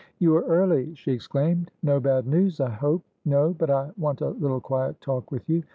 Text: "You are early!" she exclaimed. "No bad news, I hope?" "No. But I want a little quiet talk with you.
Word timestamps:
"You 0.17 0.35
are 0.35 0.45
early!" 0.45 0.95
she 0.95 1.11
exclaimed. 1.11 1.69
"No 1.83 1.99
bad 1.99 2.25
news, 2.25 2.59
I 2.59 2.71
hope?" 2.71 3.03
"No. 3.23 3.53
But 3.53 3.69
I 3.69 3.91
want 3.99 4.21
a 4.21 4.29
little 4.29 4.59
quiet 4.59 4.99
talk 4.99 5.29
with 5.31 5.47
you. 5.47 5.61